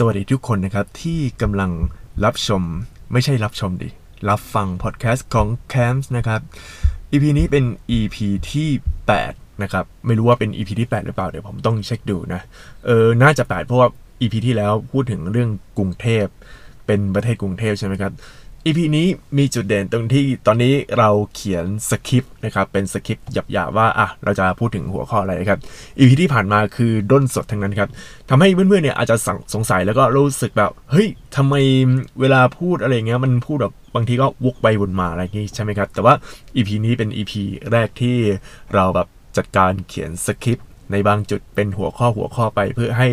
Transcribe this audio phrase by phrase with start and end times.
[0.00, 1.70] สวัสดีทุกคนนะครับ ที่กำลัง
[2.24, 2.62] รับชม
[3.12, 3.88] ไม่ใช่รับชมดิ
[4.28, 6.40] รับฟังพอดแคสต์ของ Camps นะครับ
[7.12, 7.64] EP นี้เป็น
[7.98, 8.16] EP
[8.52, 8.68] ที่
[9.16, 12.40] 8 นะครับ ไม่รู้ว่าเป็น EP ที่ 8 หรือเปล่า เดี๋ยวผมต้องเช็คดูนะ
[12.86, 13.88] เออ น่าจะ 8 เพราะว่า
[14.20, 16.26] EP ที่แล้วพูดถึงเรื่องกรุงเทพ
[16.86, 18.12] เป็นประเทศกรุงเทพใช่ไหมครับ
[18.68, 19.06] EP นี้
[19.38, 25.60] มีจุดเด่นตรงที่ตอนนี้เราเขียนสคริปต์นะครับเป็นสคริปต์หยาบๆว่าอะเราจะพูดถึงหัวข้ออะไรครับ
[25.98, 27.88] EP ที่ผ่านมาคือด้นสดทั้งนั้นครับ
[28.30, 29.16] ทำให้เพื่อนๆเนี่ยอาจจะ
[29.54, 31.54] สงสัยแล้วก็รู้สึกแบบเฮ้ยทำไม
[32.20, 36.14] เวลาพูดอะไรเงี้ยมันพูดแบบบางทีก็วกไปวนมาอะไรอย่างงี้ใช่ไหมครับ แต่ว่า
[36.56, 37.32] EP นี้เป็น EP
[37.72, 38.16] แรกที่
[38.74, 43.08] เราแบบจัดการเขียนสคริปต์ในบางจุดเป็นหัวข้อหัวข้อไปเพื่อให้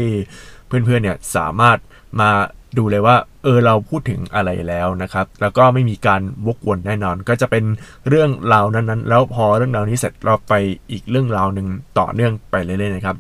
[0.68, 1.78] เพื่อนๆเนี่ยสามารถ
[2.22, 2.32] มา
[2.78, 7.64] ดูเลยว่า เออเราพูดถึงอะไรแล้วนะครับ แล้วก็ไม่มีการวกวนแน่นอน ก็จะเป็น
[8.10, 10.54] เรื่องราวนั้นๆ แล้วพอเรื่องราวนี้เสร็จเราไป
[10.92, 11.68] อีกเรื่องราวหนึ่ง
[12.00, 13.16] ต่อเนื่องไปเรื่อยๆนะครับ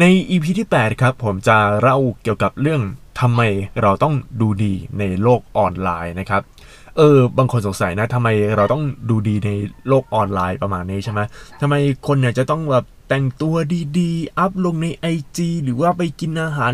[0.00, 2.82] ใน EP ที่ 8 ครับ ผมจะเล่าเกี่ยวกับเรื่อง
[3.20, 3.40] ทำไม
[3.82, 6.42] เราต้องดูดีในโลกออนไลน์นะครับ
[6.96, 9.50] เออบางคนสงสัยนะทำไมเราต้องดูดีใน
[9.88, 11.20] โลกออนไลน์ประมาณนี้ใช่ไหม
[11.60, 11.74] ทำไม
[12.06, 13.56] คนเนี่ยจะต้องแบบ แต่งตัว
[13.98, 16.72] ดีๆ อัพลงใน IG หรือว่าไปกินอาหาร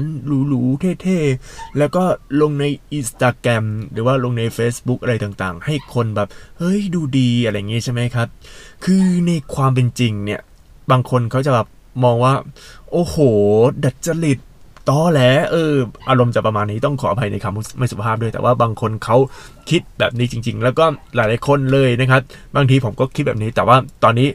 [0.48, 2.04] หรูๆเท่ๆ แล้วก็
[2.40, 2.64] ลงใน
[2.98, 6.28] Instagram หรือว่าลงใน Facebook อะไรต่างๆ ให้คนแบบ
[6.58, 8.28] เฮ้ยดูดีอะไรอย่างงี้ใช่ไหมครับ
[8.84, 10.40] คือในความเป็นจริงเนี่ย
[10.90, 11.66] บางคนเขาจะแบบ
[12.04, 12.34] มองว่า
[12.92, 13.16] โอ้โห
[13.84, 14.38] ดัดจริต
[14.88, 15.74] ตอแหลเออ
[16.08, 19.16] อารมณ์จะประมาณนี้ต้องขออภัยในคำไม่สุภาพด้วย แต่ว่าบางคนเขา
[19.70, 20.84] คิดแบบนี้จริง ๆ แล้วก็
[21.14, 22.22] หลายๆคนเลยนะครับ
[22.56, 24.28] บางทีผมก็คิดแบบนี้แต่ว่าตอนนี้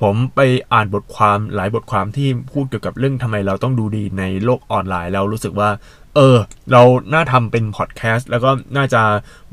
[0.00, 0.40] ผมไป
[0.72, 5.70] อ่านบทความหลายบทความที่พูดเกี่ยวกับเรื่องทำไมเราต้องดูดีในโลกออนไลน์แล้วรู้สึกว่า
[6.14, 6.36] เออ
[6.72, 6.82] เรา
[7.12, 9.02] น่าทำเป็นพอดแคสต์แล้วก็น่าจะ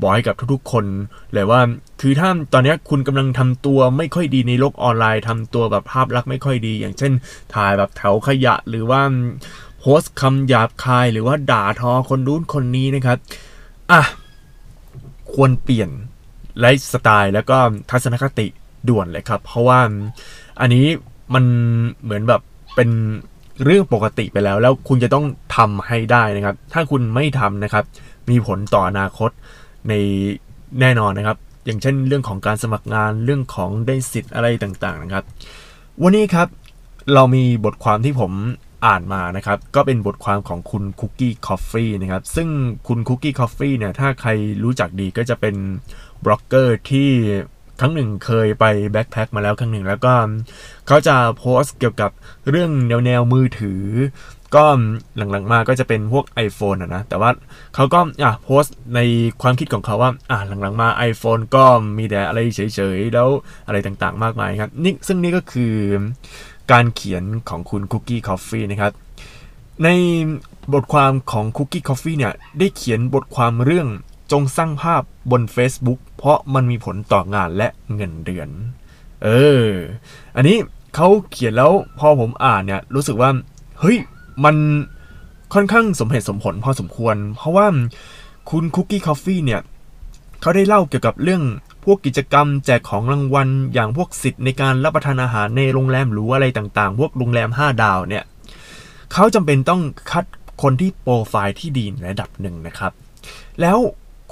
[0.00, 0.84] บอกให้กับทุกๆคน
[1.32, 1.60] เลยว่า
[2.00, 7.12] คือถ้าตอนนี้คุณกำลังทำตัวไม่ค่อยดีในโลกออนไลน์ทำตัวแบบภาพลักษณ์ไม่ค่อยดี อย่างเช่น
[7.54, 9.00] ถ่ายแบบแถวขยะหรือว่า
[9.80, 13.18] โพสต์คำหยาบคายหรือว่าด่าทอคนนู้นคนนี้นะครับ
[13.90, 14.02] อะ
[15.32, 15.90] ควรเปลี่ยน
[16.60, 17.58] ไลฟ์สไตล์แล้วก็
[17.90, 18.46] ทัศนคติ
[18.88, 19.80] ด่วนเลยครับ เพราะว่า
[20.60, 20.86] อันนี้
[21.34, 21.44] มัน
[22.02, 22.40] เหมือนแบบ
[22.76, 22.90] เป็น
[23.64, 25.24] เรื่องปกติไปแล้ว แล้วคุณจะต้อง
[25.56, 27.84] ทำให้ได้นะครับ ถ้าคุณไม่ทำนะครับ
[28.30, 29.30] มีผลต่ออนาคต
[29.88, 29.92] ใน
[30.80, 31.36] แน่นอนนะครับ
[31.66, 35.24] อย่างเช่นเรื่องของการสมัครงานเรื่องของได้สิทธิ์อะไรต่างๆนะครับ
[36.02, 36.48] วันนี้ครับ
[37.14, 38.32] เรามีบทความที่ผม
[38.86, 42.48] อ่านมานะครับ ก็เป็นบทความของคุณคุกกี้คอฟฟี่นะครับ ซึ่ง
[42.88, 44.30] คุณคุกกี้คอฟฟี่เนี่ยถ้าใคร
[44.64, 45.54] รู้จักดีก็จะเป็น
[46.24, 47.10] บล็อกเกอร์ที่
[47.80, 50.14] ครั้งหนึ่งเคยไปแบ็คแพ็คมาแล้วครั้งหนึ่งแล้วก็
[50.86, 52.10] เขาจะโพสต์เกี่ยวกับ
[52.50, 53.82] เรื่องแนวแนวมือถือ
[54.54, 54.64] ก็
[55.16, 57.30] หลังๆมาก็จะเป็นพวก iPhone อะนะ แต่ว่า
[57.74, 59.00] เขาก็อะโพสต์ใน
[59.42, 61.64] ความคิดของเขาว่าอะหลังๆมา iPhone ก็
[61.98, 63.28] มีแต่อะไรเฉยๆ แล้ว
[63.66, 65.74] อะไรต่างๆ มากมายครับนี่ซึ่งนี่ก็คือ
[66.72, 68.92] การเขียนของคุณ Cookie Coffee นะครับ
[69.84, 69.88] ใน
[70.74, 73.88] บทความของ Cookie Coffee เนี่ย ได้เขียนบทความเรื่อง
[74.32, 78.48] จงสร้างภาพ บน Facebook เพราะมันมีผลต่องานและเงินเดือน
[79.24, 79.28] เอ
[79.66, 79.70] อ
[80.36, 80.56] อันนี้
[80.94, 83.30] เขาเขียนแล้วพอผมอ่านเนี่ยรู้สึกว่า
[83.80, 83.98] เฮ้ย
[84.44, 84.56] มัน
[85.54, 87.66] ค่อนข้างสมเหตุสมผลพอสมควร เพราะว่า
[88.50, 89.60] คุณคุกกี้คอฟฟี่เนี่ย
[90.40, 91.42] เขาได้เล่าเกี่ยวกับเรื่อง
[91.84, 98.24] พวกกิจกรรมแจกของรางวัล อย่างพวกสิทธิ์ในการรับประทานอาหารในโรงแรมหรูอะไรต่างๆ พวกโรงแรม 5 ดาวเนี่ย
[99.12, 100.24] เขาจำเป็นต้องคัด
[100.62, 102.92] คนที่โปรไฟล์ที่ดีในระดับหนึ่งนะครับ
[103.60, 103.78] แล้ว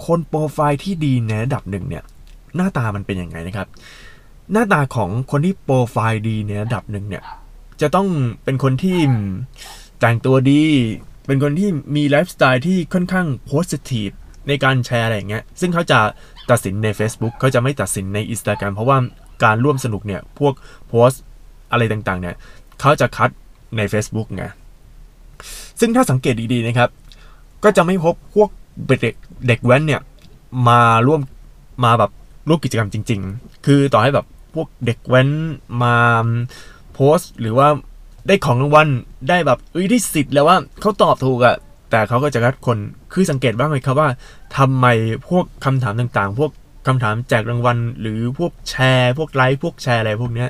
[0.06, 2.04] คนโปรไฟล์ที่ดีในระดับหนึ่งเนี่ย
[2.56, 3.68] หน้าตามันเป็นยังไงนะครับ
[4.52, 7.22] หน้าตาของคนที่โปรไฟล์ดีในระดับหนึ่งเนี่ย
[7.80, 8.08] จะต้อง
[8.44, 8.98] เป็นคนที่
[10.00, 10.62] แต่งตัวดี
[11.26, 14.08] เป็นคนที่มีไลฟ์สไตล์ที่ค่อนข้างโพสิทีฟ
[14.48, 15.98] ในการแชร์อะไรอย่างเงี้ย ซึ่งเขาจะ
[16.50, 18.98] ตัดสินใน Facebook เขาจะไม่ตัดสินใน Instagram เพราะว่า
[19.44, 20.54] การร่วมสนุกเนี่ย พวก
[20.88, 21.10] โพส
[21.72, 22.36] อะไรต่างๆ เนี่ย
[22.80, 23.30] เขาจะคัด
[23.76, 24.44] ใน Facebook ไง
[25.80, 26.90] ซึ่งถ้าสังเกตดีๆนะครับ
[27.64, 28.50] ก็จะไม่พบพวก
[28.86, 29.14] เด็ก
[29.48, 30.00] เด็กแว้นเนี่ย
[30.68, 31.20] มาร่วม
[31.84, 32.10] มาแบบ
[32.48, 35.28] ร่วมกิจกรรมจริง ๆ คือต่อให้แบบพวกเด็กแว้น
[35.82, 35.96] มา
[36.92, 37.68] โพสต์ หรือว่า
[38.26, 38.88] ได้ของรางวัล
[39.28, 41.56] ได้แบบเอ้ยได้สิทธิ์แล้วว่าเขาตอบถูกอะ
[41.90, 42.78] แต่เขาก็จะคัดคน
[43.12, 44.08] คือสังเกตบ้างไหมครับว่า
[44.56, 44.86] ทำไม
[45.28, 46.50] พวกคำถามต่างๆ พวก
[46.86, 50.48] คำถามแจกรางวัล หรือพวกแชร์ พวกไลค์พวกแชร์อะไรพวกเนี้ย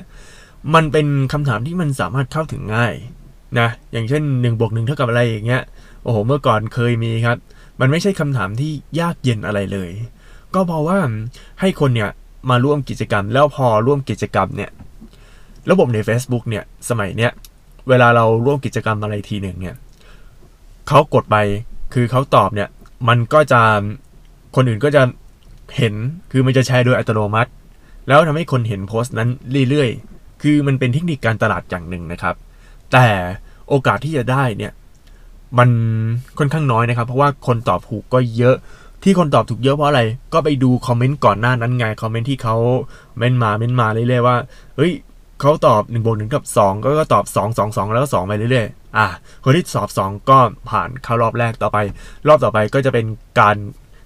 [0.73, 2.93] มันเป็นคำถามที่มันสามารถเข้าถึงง่าย
[3.59, 5.63] นะอย่างเช่น1บวกหเท่ากับอะไรอย่างเงี้ย
[6.03, 7.37] โอ้โหเมื่อก่อนเคยมีครับ
[7.79, 9.91] มันไม่ใช่คำถามที่ยากเย็นอะไรเลย
[10.53, 10.99] ก็เพราะว่า
[11.61, 12.09] ให้คนเนี่ย
[12.49, 14.71] มาร่วมกิจกรรม แล้วพอร่วมกิจกรรมเนี่ย
[15.71, 17.31] ระบบใน Facebook เนี่ย สมัยเนี้ย
[17.89, 19.75] เวลาเราร่วมกิจกรรมอะไรทีหนึ่งเนี่ย
[20.87, 21.37] เขากดไป
[21.93, 22.69] คือเขาตอบเนี่ย
[23.07, 23.61] มันก็จะ
[24.55, 25.01] คนอื่นก็จะ
[25.77, 25.93] เห็น
[26.31, 27.51] คือมันจะแชร์โดยอัตโนมัติ
[28.07, 29.29] แล้วทำให้คนเห็นโพสต์นั้น
[29.69, 32.35] เรื่อยๆ คือมันเป็นเทคนิคการตลาดอย่างหนึ่งนะครับ
[32.91, 33.07] แต่
[33.69, 34.71] โอกาสที่จะได้เนี่ย
[35.59, 35.69] มัน
[36.37, 38.55] ค่อนข้างน้อยนะครับ เพราะว่าคนตอบถูกก็เยอะ
[39.03, 40.01] ที่คนตอบถูกเยอะเพราะอะไร
[40.33, 42.55] ก็ไปดูคอมเมนต์ก่อนหน้านั้นไง คอมเมนต์ที่เขา
[43.17, 44.37] เม้นมาเม้นมาเรื่อยๆว่า
[44.77, 44.93] เฮ้ย
[45.41, 49.07] เขาตอบ1นึ่บวกหนึ่งกับ 2 ก็ก็ตอบ 2 2 2 แล้วก็2ไปเรื่อยๆ อะ
[49.43, 50.37] คนที่สอบ 2 ก็
[50.69, 51.77] ผ่านเข้ารอบแรกต่อไป
[52.27, 53.05] รอบต่อไปก็จะเป็น
[53.39, 53.57] การ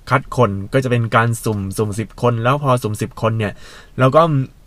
[0.10, 3.54] คัดคนก็จะเป็นการสุ่มสุ่มสิบคน แล้วพอสุ่มสิบคนเนี่ย
[4.00, 4.22] เราก็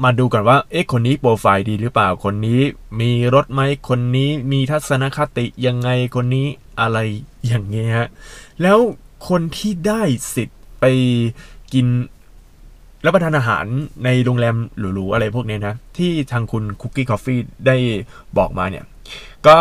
[0.05, 2.61] มาดูก่อนว่าเอ๊ะคนนี้โปรไฟล์ดีหรือเปล่าคนนี้
[3.01, 6.47] มีรถไหมคนนี้มีทัศนคติยังไงคนนี้
[6.81, 6.99] อะไร
[7.47, 8.09] อย่างเงี้ยฮะ
[8.63, 8.79] แล้ว
[9.29, 10.03] คนที่ได้
[10.35, 10.85] สิทธิ์ไป
[11.73, 11.87] กิน
[13.07, 13.65] รับประทานอาหาร
[14.05, 17.77] ในโรงแรมหรูๆอะไรพวกนี้นะ ที่ทางคุณคุกกี้คอฟฟี่ได้
[18.39, 18.85] บอกมาเนี่ย
[19.47, 19.57] ก็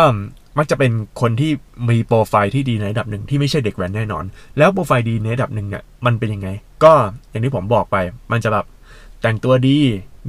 [0.58, 1.50] มักจะเป็นคนที่
[1.88, 4.24] มีโปรไฟล์ที่ดีในระดับหนึ่งที่ไม่ใช่เด็กแว้นแน่นอน
[4.58, 6.48] แล้วโปรไฟล์ดีในระดับหนึ่งเนี่ยมันเป็นยังไง
[6.84, 6.92] ก็
[7.30, 7.96] อย่างที่ผมบอกไป
[8.32, 8.66] มันจะแบบ
[9.22, 9.76] แต่งตัวดี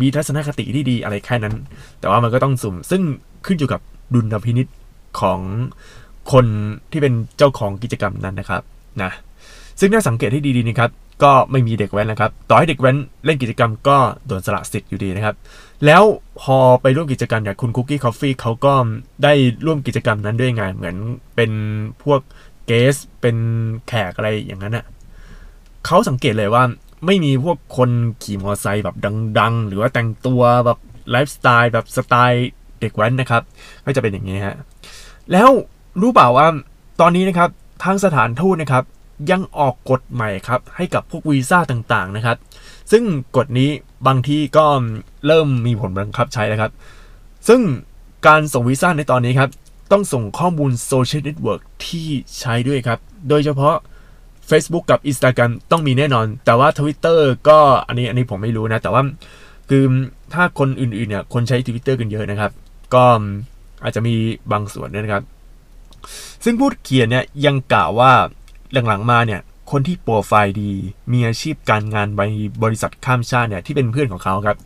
[0.02, 1.56] มีทัศนคติที่ดีอะไรแค่นั้น
[2.00, 3.02] แต่ว่ามันก็ต้องสุ่ม ซึ่ง
[3.46, 3.82] ขึ้นอยู่กับ
[4.14, 4.68] ดุลพินิษ
[5.20, 5.40] ของ
[6.32, 6.46] คน
[6.92, 8.62] ที่เป็นเจ้าของกิจกรรมนั้นนะครับ
[9.04, 9.12] นะ
[9.80, 10.92] ซึ่งน่าสังเกตให้ดีๆนะครับ
[11.24, 13.98] ก็ไม่มีเด็กแว้นนะครับ ต่อให้เด็กแว้นเล่นกิจกรรมก็
[14.28, 15.36] โดนสละสิทธิ์อยู่ดีนะครับ
[15.86, 16.04] แล้ว
[16.42, 18.74] พอไปร่วมกิจกรรมเนี่ยคุณคุกกี้คอฟฟี่เขาก็
[19.24, 19.34] ได้
[19.66, 20.96] ร่วมกิจกรรมนั้นด้วยไงเหมือน
[21.36, 21.52] เป็น
[22.04, 22.20] พวก
[22.66, 23.38] guest เป็น
[23.88, 24.86] แขกอะไรอย่างนั้นอะ
[25.86, 26.64] เขาสังเกตเลยว่า
[27.06, 27.90] ไม่มีพวกคน
[28.24, 28.96] ขี่มอเตอร์ไซค์แบบ
[29.40, 30.80] ดัง ๆ หรือว่าแต่งตัวแบบ
[31.12, 32.50] ไลฟ์สไตล์แบบสไตล์
[32.80, 33.42] เด็กแว้นนะครับ
[33.86, 34.56] ก็จะเป็นอย่างนี้ฮะ
[35.32, 35.50] แล้ว
[36.02, 36.48] รู้เปล่าว่า
[37.02, 37.50] ตอนนี้นะครับ
[37.84, 38.84] ทางสถานทูตนะครับ
[39.32, 42.38] ยังออกกฎใหม่ครับให้กับพวกวีซ่าต่างๆนะครับ
[42.92, 43.04] ซึ่ง
[43.36, 43.70] กฎนี้
[44.08, 44.66] บางที่ก็
[45.28, 46.72] เริ่มมีผลบังคับใช้แล้วครับ
[47.48, 47.62] ซึ่ง
[48.28, 49.50] การส่งวีซ่าในตอนนี้ครับ
[49.92, 52.08] ต้องส่งข้อมูลโซเชียลเน็ตเวิร์กที่
[52.40, 53.00] ใช้ด้วยครับ
[53.30, 53.76] โดยเฉพาะ
[54.50, 57.20] Facebook กับ Instagram ต้องมีแน่นอน แต่ว่า Twitter
[57.50, 59.02] ก็อันนี้อันนี้ผมไม่รู้นะ แต่ว่า
[59.70, 59.84] คือ
[60.34, 62.52] ถ้าคนอื่นๆเนี่ยคนใช้ Twitter กันเยอะนะครับ
[62.94, 63.04] ก็
[63.84, 64.16] อาจจะมี
[64.52, 65.24] บางส่วนนะครับ
[66.44, 68.12] ซึ่งผู้เขียนเนี่ยยังกล่าวว่า
[68.88, 69.42] หลังๆมาเนี่ย
[69.72, 70.72] คนที่โปรไฟล์ดี
[71.12, 72.24] มีอาชีพการงานใน
[72.64, 74.58] บริษัทข้ามชาติเนี่ยที่เป็นเพื่อนของเขาครับ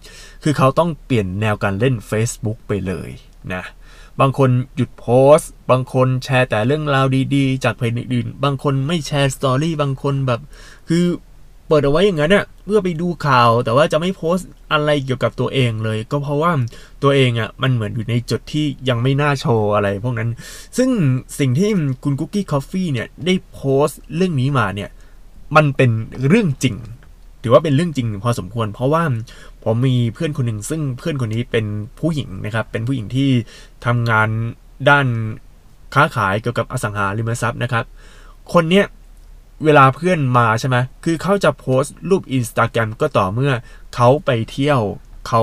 [0.43, 3.09] คือเขาต้องเปลี่ยนแนวการเล่น Facebook ไปเลย
[3.53, 3.63] นะ
[4.19, 5.07] บางคนหยุดโพ
[5.37, 7.05] สต์ บางคนแชร์แต่เรื่องราว
[7.35, 10.41] ดีๆ จากเพจอื่นบางคนไม่แชร์สตอรี่ บางคนแบบ
[10.89, 11.03] คือ
[11.67, 16.51] เปิดเอาไว้อย่างนั้นเนี่ยเพื่อไปดูข่าว แต่ว่าจะไม่โพสต์ อะไรเกี่ยวกับตัวเองเลย ก็เพราะว่า
[17.03, 20.29] ตัวเองอะ่ะมันเหมือนอยู่ในจุดที่ยังไม่น่าโชว์อะไรพวกนั้น
[20.77, 20.89] ซึ่ง
[21.39, 21.69] สิ่งที่
[22.03, 24.89] คุณคุกกี้คอฟฟี่เนี่ยได้โพสต์เรื่องนี้มาเนี่ย
[25.55, 25.89] มันเป็น
[26.27, 26.75] เรื่องจริง
[27.43, 29.03] ถือว่าเป็นเรื่องจริงพอสมควร เพราะว่า
[29.63, 31.65] ผมมีเพื่อนคนหนึ่งซึ่งเพื่อนคนนี้เป็น
[31.99, 33.29] ผู้หญิงนะครับ เป็นผู้หญิงที่
[33.85, 34.29] ทำงาน
[34.89, 35.07] ด้าน
[35.95, 37.85] ค้าขายเกี่ยวกับอสังหาริมทรัพย์นะครับ
[38.53, 38.85] คนเนี้ย
[39.63, 43.53] เวลาเพื่อนมาใช่ไหมคือเขาจะโพสต์รูปอินสตาแกรมก็ต่อเมื่อ
[43.95, 44.81] เขาไปเที่ยว
[45.27, 45.41] เขา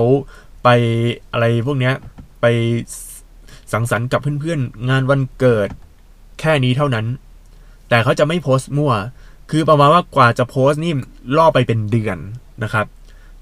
[0.63, 0.67] ไป
[1.31, 1.93] อะไรพวกเนี้ย
[2.41, 2.45] ไป
[3.73, 5.69] สังสรรค์กับเพื่อนๆ งานวันเกิด
[6.39, 7.05] แค่นี้เท่านั้น
[7.89, 8.93] แต่เขาจะไม่โพสต์มั่ว
[9.51, 10.93] คือประมาณว่ากว่าจะโพสต์นี่
[11.37, 12.17] ล่อไปเป็นเดือน
[12.63, 12.85] นะครับ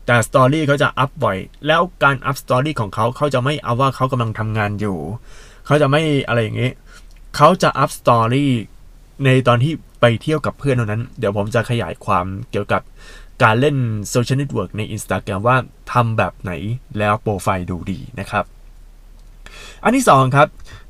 [0.05, 1.37] แต่สตอรี่เขาจะอัพบ่อย
[1.67, 4.97] แล้วการอัพสตอรี่ของเขาเขาจะไม่เอาว่าเขากำลังทำงานอยู่
[5.65, 6.71] เขาจะไม่อะไรอย่างนี้
[7.35, 8.51] เขาจะอัพสตอรี่
[9.25, 9.73] ในตอนที่
[10.05, 12.81] ไปเที่ยวกับเพื่อนเท่านั้น เดี๋ยวผมจะขยายความเกี่ยวกับ
[13.43, 13.77] การเล่น
[14.09, 15.57] โซเชียลเน็ตเวิร์กใน Instagram ว่า
[15.91, 16.51] ทำแบบไหน
[16.97, 18.45] แล้วโปรไฟล์ดูดีนะครับ
[19.83, 20.47] อันที่2ครับ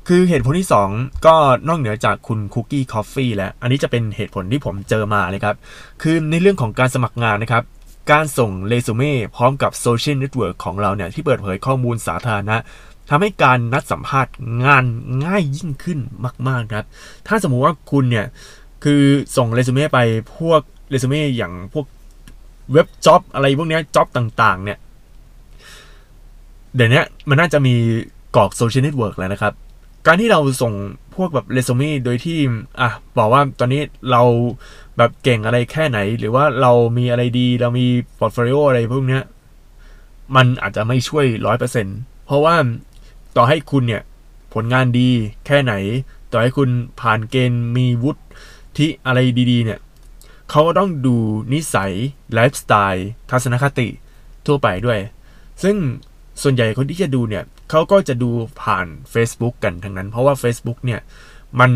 [0.08, 1.36] คือเหตุผลที่ 2 ก็
[1.68, 5.56] นอกเหนือจากคุณคุกกี้คอฟฟี่แล้ว อันนี้จะเป็นเหตุผลที่ผมเจอมาเลยครับ
[6.02, 7.64] คือในเรื่องของการสมัครงานนะครับ
[8.12, 12.56] การส่งเรซูเม่พร้อมกับโซเชียลเน็ตเวิร์กของเราเนี่ย ที่เปิดเผยข้อมูลสาธารณะ
[13.10, 14.84] ทำให้การนัดสัมภาษณ์งาน
[15.24, 15.98] ง่ายยิ่งขึ้น
[16.48, 16.86] มาก ๆ ครับ
[17.26, 18.26] ถ้าสมมุติว่าคุณเนี่ย
[18.84, 19.02] คือ
[19.36, 19.98] ส่งเรซูเม่ไป
[20.38, 20.60] พวก
[20.90, 21.86] เรซูเม่อย่างพวก
[22.72, 24.78] เว็บ job อะไรพวกนี้ job ต่างๆ เนี่ย
[26.76, 27.74] เดี๋ยวนี้มันน่าจะมี
[28.36, 29.52] กรอกโซเชียลเน็ตเวิร์กแล้วนะครับ
[30.06, 30.72] การที่เราส่ง
[31.14, 32.38] พวกแบบเรซูเม่โดยที่
[32.80, 34.22] อะบอกว่าตอนนี้เรา
[34.96, 37.86] แบบเก่งอะไรแค่ไหน หรือว่าเรามีอะไรดี เรามี
[38.18, 39.20] พอร์ตโฟลิโออะไรพวกนี้
[40.36, 41.86] มันอาจจะไม่ช่วยร้อยเปอร์เซ็น
[42.26, 42.54] เพราะว่า
[43.36, 44.02] ต่อให้คุณเนี่ย
[44.54, 45.08] ผลงานดี
[45.46, 45.74] แค่ไหน
[46.32, 48.22] ต่อให้คุณผ่านเกณฑ์มีวุฒิ
[48.76, 49.18] ที่อะไร
[49.50, 49.80] ดีๆเนี่ย
[50.50, 51.16] เขาก็ต้องดู
[51.52, 51.92] นิสัย
[52.34, 53.88] ไลฟ์สไตล์ทัศนคติ
[54.46, 54.98] ทั่วไปด้วย
[55.62, 55.76] ซึ่ง
[56.42, 58.30] ส่วนใหญ่คนที่จะดูเนี่ยเขาก็จะดู
[58.62, 61.00] ผ่าน Facebook กันทั้งนั้น เพราะว่า Facebook เนี่ย
[61.60, 61.72] มัน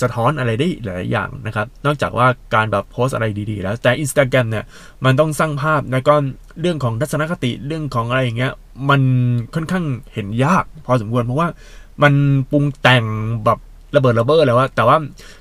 [0.00, 4.64] สะท้อนอะไรได้หลายอย่างนะครับ นอกจากว่าการแบบโพสอะไรดีๆ แล้วแต่ Instagram เนี่ย
[5.04, 6.14] มันต้องสร้างภาพแล้วก็
[6.60, 8.52] เรื่องของทัศนคติเรื่องของอะไรอย่างเงี้ย
[8.90, 9.02] มัน
[9.54, 9.84] ค่อนข้าง
[10.14, 11.48] เห็นยาก พอสมควรเพราะว่า
[12.02, 12.14] มัน
[12.50, 13.04] ปรุงแต่ง
[13.44, 13.58] แบบ
[13.96, 14.96] ระเบิดระเบ้อเลยว่าแต่ว่า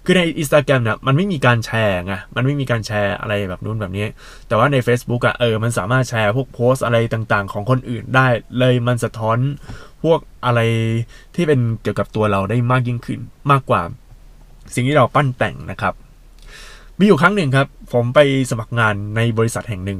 [0.05, 4.05] คือในอินสตาแกรมเนี่ยมันไม่มีการแชร์ไงมันไม่มีการแชร์อะไรแบบนู้นแบบนี้
[4.47, 8.27] แต่ว่าใน Facebook อะเออมันสามารถแชร์พวกโพสอะไรต่างๆ ของคนอื่นได้
[8.59, 9.37] เลยมันสะท้อน
[10.03, 10.59] พวกอะไร
[11.35, 13.19] ที่เป็นเกี่ยวกับตัวเราได้มากยิ่งขึ้น
[13.51, 13.81] มากกว่า
[14.73, 15.93] สิ่งที่เราปั้นแต่งนะครับ
[16.99, 18.19] มีอยู่ครั้งหนึ่งครับ ผมไป
[18.49, 19.99] สมัครงานในบริษัทแห่งหนึ่ง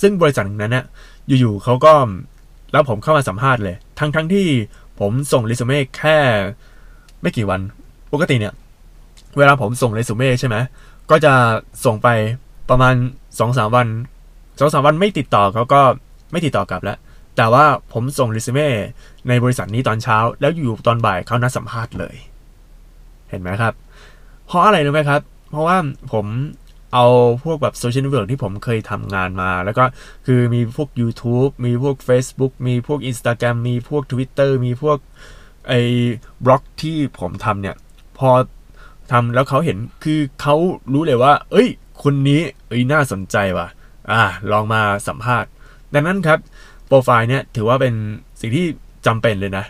[0.00, 0.86] ซึ่งบริษัทนั้นเนะ
[1.40, 1.92] อยู่ๆเขาก็
[2.72, 4.46] แล้วผมเข้ามาสัมภาษณ์เลย ทั้งๆทที่
[5.00, 6.18] ผมส่งเรซูเม่แค่
[7.22, 7.60] ไม่กี่วัน
[8.12, 8.54] ปกติเนี่ย
[9.38, 10.56] เวลาผมส่งเรซูเม่ใช่ไหม
[11.10, 11.32] ก็จะ
[11.84, 12.08] ส่งไป
[12.70, 12.94] ประมาณ
[13.38, 13.86] สองสามวัน
[14.60, 15.80] สองสามวันไม่ติดต่อเขาก็
[16.32, 16.98] ไม่ติดต่อกลับแล้ว
[17.36, 18.68] แต่ว่าผมส่งเรซูเม่
[19.28, 22.14] ในบริษัทนี้ตอนเช้า แล้วอยู่ตอนบ่ายเขานัดสัมภาษณ์เลย
[23.30, 23.74] เห็นไหมครับ
[24.46, 25.76] เพราะอะไรรู้ไหมครับ เพราะว่า
[26.12, 26.26] ผม
[26.94, 27.06] เอา
[27.44, 29.84] พวกแบบโซเชียลเน็ตเวิร์กที่ผมเคยทำงานมา แล้วก็
[30.26, 34.98] คือมีพวก YouTube มีพวก Facebook มีพวก Instagram มีพวก Twitter มีพวก
[35.68, 35.80] ไอ้
[36.44, 37.76] บล็อกที่ผมทำเนี่ย
[38.18, 38.30] พอ
[39.12, 40.54] ทำแล้วเขาเห็นคือเขา
[40.92, 41.68] รู้เลยว่า เอ้ย
[42.02, 43.68] คนนี้เอ้ยน่าสนใจว่ะ
[44.10, 45.50] อ่า ลองมาสัมภาษณ์
[45.94, 46.38] ดังนั้นครับ
[46.86, 47.94] โปรไฟล์เนี่ยถือว่าเป็น
[48.40, 48.66] สิ่งที่
[49.06, 49.64] จำเป็นเลยนะ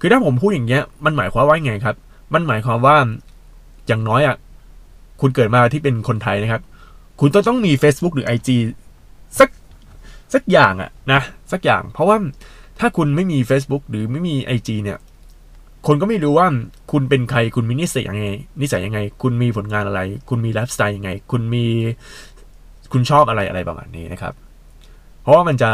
[0.00, 1.96] คือถ้าผมพูดอย่างเงี้ย มันหมายความว่าไงครับ
[2.34, 2.96] มันหมายความว่า
[3.86, 4.36] อย่างน้อยอะ
[5.20, 6.62] คุณเกิดมาที่เป็นคนไทยนะครับ
[7.20, 8.48] คุณต้องต้องมี Facebook หรือ IG
[9.38, 9.48] สัก
[10.34, 11.20] สักอย่างอะนะ
[11.52, 12.16] สักอย่าง เพราะว่า
[12.80, 14.98] ถ้าคุณไม่มี Facebook หรือไม่มี IG เนี่ย
[15.86, 16.46] คนก็ไม่รู้ว่า
[16.92, 18.26] คุณเป็นใครคุณมีนิสัยยังไง
[18.60, 21.64] นิสัยยังไง คุณมีผลงานอะไร คุณมีไลฟ์สไตล์ยังไง คุณมี
[22.92, 24.34] คุณชอบอะไรอะไรประมาณนี้นะครับ
[25.22, 25.70] เพราะว่ามันจะ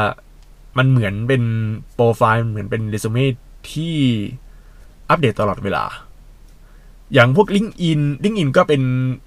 [0.78, 1.42] มันเหมือนเป็น
[1.94, 3.24] โปรไฟล์เหมือนเป็นเรซูเม่
[3.70, 3.96] ที่
[5.08, 5.84] อัปเดตตลอดเวลา
[7.14, 8.82] อย่างพวก LinkedIn LinkedIn ก็เป็น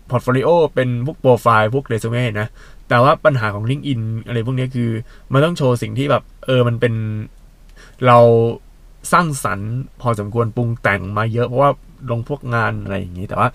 [0.09, 2.47] พอร์ตโฟลิโอเป็นพวกโปรไฟล์พวกเรซูเม่นะ
[2.89, 4.89] แต่ว่าปัญหาของ LinkedIn อะไรพวกนี้คือ
[5.31, 6.93] มันต้องโชว์สิ่งที่แบบ เออมันเป็น
[8.07, 8.19] เรา
[9.11, 11.71] สร้างสรรค์พอสมควรปรุงแต่งมาเยอะเพราะว่า
[12.09, 13.49] ลงพวกงานอะไรอย่างนี้ แต่ว่า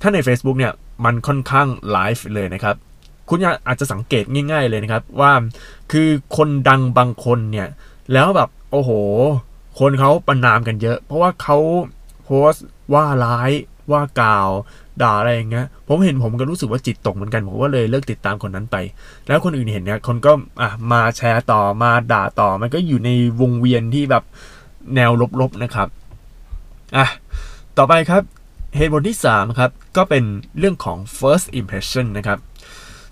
[0.00, 0.72] ถ้าใน Facebook เนี่ย
[1.04, 2.76] มันค่อนข้างไลฟ์เลยนะครับ
[3.28, 5.32] คุณอาจจะสังเกตง่าย ๆเลยนะครับ ว่า
[5.92, 7.68] คือคนดังบางคนเนี่ย
[8.12, 8.90] แล้วแบบโอ้โห
[9.78, 11.58] คนเขาประนามกันเยอะ เพราะว่าเขา
[12.24, 13.50] โพสต์ว่าร้าย
[13.92, 14.48] ว่ากล่าว
[15.02, 18.76] ด่าอะไรอย่างเงี้ยผมเห็นผมก็รู้สึกว่าจิตตกเหมือนกันผมก็เลยเลิกติดตามคนนั้นไป
[19.26, 24.24] แล้วคนอื่นเห็นเนี่ยคนก็อะมาแชร์ต่อมาด่าต่อ มันก็อยู่ในวงเวียนที่แบบ
[24.94, 25.88] แนวลบๆนะครับ
[26.96, 27.06] อะ
[27.78, 28.22] ต่อไปครับ
[28.76, 30.24] เหตุผลที่3ครับก็เป็น
[30.58, 32.38] เรื่องของ first impression นะครับ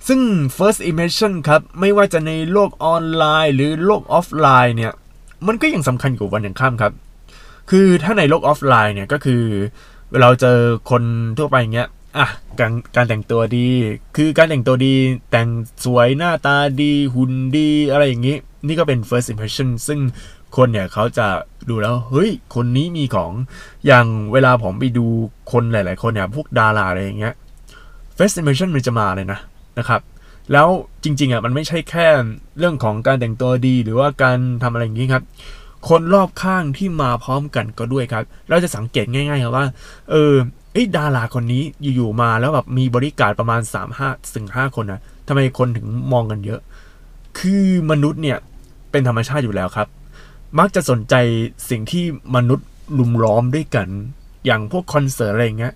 [0.09, 0.21] ซึ่ง
[0.57, 4.93] first impression ครับไม่ว่าจะในโลกออนไลน์ หรือโลกออฟไลน์เนี่ย
[5.47, 6.93] มันก็ยังสำคัญกว่าวันอย่างข้ามครับ
[7.71, 9.43] คือถ้าในโลกออฟไลน์เนี่ยก็คือ
[10.13, 10.59] เวลาเจอ
[10.91, 11.03] คน
[11.39, 12.29] ทั่วไปอย่างเงี้ยอะ
[12.61, 13.67] การการแต่งตัวดี
[14.17, 14.95] คือการแต่งตัวดี
[15.31, 15.49] แต่ง
[15.85, 20.01] สวยหน้าตาดีหุ่นดีอะไรอย่างงี้ นี่ก็เป็น first impression ซึ่ง
[20.57, 21.27] คนเนี่ยเขาจะ
[21.69, 23.33] ดูแล้ว เฮ้ย คนนี้มีของ
[23.87, 25.07] อย่างเวลาผมไปดู
[25.53, 27.35] คนหลาย ๆ คนเนี่ยพวกดาราอะไรอย่างเงี้ย
[28.17, 29.39] first impression มันจะมาเลยนะ
[29.79, 30.01] นะครับ
[30.53, 30.69] แล้ว
[31.05, 32.07] จริง ๆ อะ มันไม่ใช่แค่
[32.59, 35.23] เรื่องของการแต่งตัวดีหรือว่าการทำอะไรอย่างงี้ครับ
[35.89, 39.67] คนรอบข้างที่มาพร้อมกันก็ด้วยครับ เราจะสังเกตง่ายๆครับว่า
[40.11, 40.35] เออ
[40.73, 41.63] ไอ้ดาราคนนี้
[41.97, 46.61] อยู่ๆมาแล้วแบบมีบริการประมาณ3 5ถึง5คนนะทำไมคนถึงมองกันเยอะ
[47.39, 48.39] คือมนุษย์เนี่ย
[48.91, 49.89] เป็นธรรมชาติอยู่แล้วครับ
[50.59, 51.15] มักจะสนใจ
[51.71, 52.05] สิ่งที่
[52.37, 53.89] มนุษย์ลุมล้อมด้วยกัน
[54.47, 55.75] อย่างพวกคอนเสิร์ตอะไรเงี้ย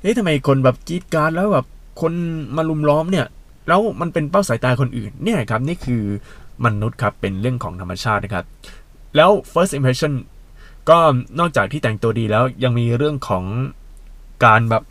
[0.00, 1.66] เฮ้ยทำไมคนแบบกีดกรารแล้วแบบ
[2.00, 2.12] คน
[2.56, 3.26] มาลุมล้อมเนี่ย
[3.68, 6.02] แล้วมันเป็นเป้าสายตาคนอื่นเนี่ยครับนี่คือ
[6.64, 8.44] มนุษย์ครับเป็นเรื่องของธรรมชาตินะครับ
[9.16, 10.12] แล้ว first impression
[10.88, 10.98] ก็
[11.38, 13.44] นอกจากที่แต่งตัวดีแล้วยังมีเรื่องของ
[14.44, 14.82] การแบบ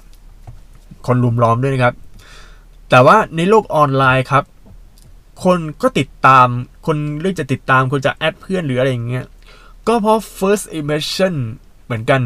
[1.07, 1.95] คนลุมล้อมด้วยนะครับ
[2.89, 4.43] แต่ว่าในโลกออนไลน์ครับ
[5.43, 6.47] คนก็ติดตาม
[6.85, 9.25] คนเลือกจะติดตาม คนจะแอดเพื่อนหรืออะไรอย่างเงี้ย
[9.88, 11.33] ก็เพราะ first impression
[11.85, 12.21] เหมือนกัน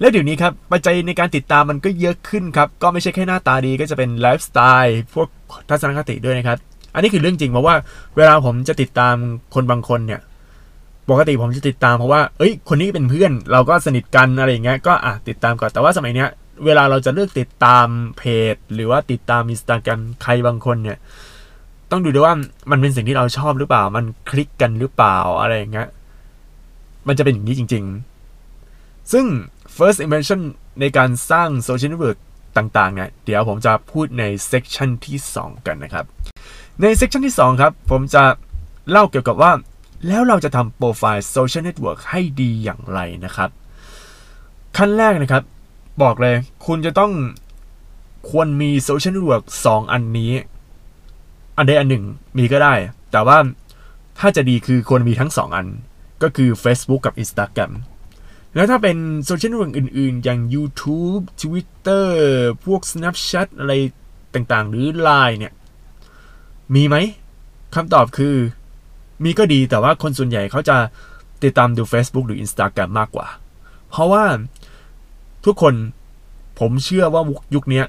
[0.00, 5.28] แล้วเดี๋ยวนี้ครับ ปัจจัยในการติดตามมันก็เยอะขึ้นครับ ก็ไม่ใช่แค่หน้าตาดีก็จะเป็นไลฟ์สไตล์พวก
[5.68, 6.58] ทัศนคติด้วยนะครับ
[6.94, 7.74] อันนี้คือเรื่องจริงเพราะว่า
[8.16, 9.14] เวลาผมจะติดตาม
[9.54, 10.20] คนบางคนเนี่ย
[11.10, 16.28] ปกติผมจะติดตามเพราะว่า เอ้ย คนนี้เป็นเพื่อน เราก็สนิทกันอะไรอย่างเงี้ย ก็อะติดตามก่อน แต่ว่าสมัยเนี้ย
[16.64, 17.86] เวลาเราจะเลือกติดตาม
[18.18, 18.22] เพ
[18.54, 20.98] จ หรือว่าติดตามอินสตาแกรมใครบางคนเนี่ย
[21.90, 22.34] ต้องดูด้วยว่า
[22.70, 25.88] มันเป็นสิ่งที่เราชอบหรือเปล่า มันคลิกกันหรือเปล่าอะไรอย่างเงี้ย
[27.08, 27.84] มันจะเป็นอย่างนี้จริง
[28.48, 29.26] ๆ ซึ่ง
[29.76, 30.40] first impression
[30.80, 32.18] ในการสร้าง social network
[32.56, 36.04] ต่างๆเนี่ยเดี๋ยวผมจะพูดใน section ที่ 2 กันนะครับ
[36.80, 38.22] ใน section ที่ 2 ครับ ผมจะ
[38.90, 39.52] เล่าเกี่ยวกับว่า
[40.06, 43.50] แล้วเราจะทำโปรไฟล์ social network ให้ดีอย่างไรนะครับ
[44.76, 45.42] ขั้นแรกนะครับ
[46.02, 47.12] บอกเลยคุณจะต้อง
[48.30, 50.32] ควรมี social network 2อันนี้
[51.56, 52.04] อันใดอันหนึ่ง
[52.38, 52.74] มีก็ได้
[53.12, 53.38] แต่ว่า
[54.18, 55.66] ถ้าจะดีคือควรมีทั้ง 2 อัน
[56.22, 57.72] ก็คือ Facebook กับ Instagram
[58.54, 62.06] แล้วถ้าเป็นโซเชียลเน็ตเวิร์กอื่นๆ อย่าง YouTube Twitter
[62.64, 63.72] พวก Snapchat อะไร
[64.34, 65.52] ต่างๆ หรือ Line เนี่ย
[66.74, 66.96] มีไหม
[67.74, 68.34] คำตอบคือ
[69.24, 70.76] มีก็ดีแต่ว่าคนส่วนใหญ่เขาจะ
[71.42, 73.26] ติดตามดู Facebook หรือ Instagram มากกว่า
[73.90, 74.24] เพราะว่า
[75.44, 75.74] ทุกคน
[76.58, 77.22] ผมเชื่อว่า
[77.54, 77.82] ยุคนี้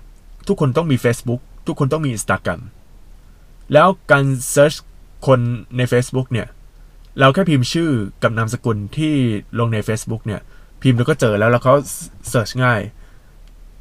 [0.47, 2.61] ทุกคนต้องมี Facebook ทุกคนต้องมี Instagram
[3.73, 4.74] แล้วการ search
[5.27, 5.39] คน
[5.77, 6.47] ใน Facebook เนี่ย
[7.19, 7.89] เราแค่พิมพ์ชื่อ
[8.23, 9.13] กับนามสกุลที่
[9.59, 10.41] ลงใน Facebook เนี่ย
[10.81, 11.75] พิมพ์แล้วก็เจอแล้วแล้วเขา
[12.29, 12.81] search ง่าย